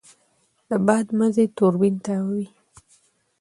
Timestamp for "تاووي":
2.05-2.47